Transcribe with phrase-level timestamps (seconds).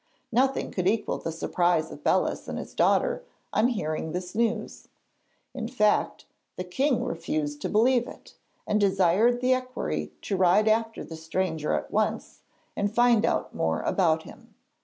[0.31, 4.87] Nothing could equal the surprise of Belus and his daughter on hearing this news.
[5.53, 8.33] In fact, the king refused to believe it,
[8.65, 12.41] and desired the equerry to ride after the stranger at once,
[12.75, 14.55] and find out more about him.